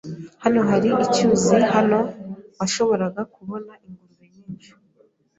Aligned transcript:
Hano 0.43 0.59
hari 0.69 0.89
icyuzi 1.05 1.57
hano 1.73 1.99
washoboraga 2.57 3.21
kubona 3.35 3.71
ingurube 3.85 4.25
nyinshi. 4.35 4.71